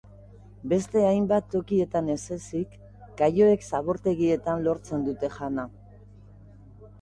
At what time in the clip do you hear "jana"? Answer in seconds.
5.37-5.69